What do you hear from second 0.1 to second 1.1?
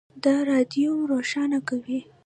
د رادیوم